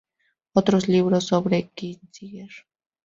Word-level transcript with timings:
Otros 0.53 0.87
libros 0.87 1.25
sobre 1.25 1.69
Kissinger 1.75 2.49